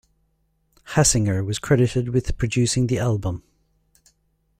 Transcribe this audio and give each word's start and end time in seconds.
Hassinger 0.95 1.45
was 1.45 1.59
credited 1.59 2.09
with 2.09 2.35
producing 2.35 2.87
the 2.87 2.97
album. 2.97 3.43